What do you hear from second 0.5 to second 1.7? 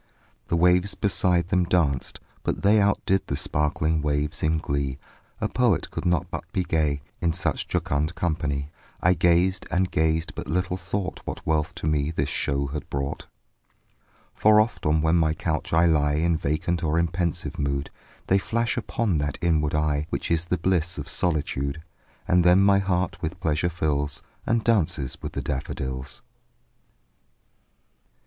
waves beside them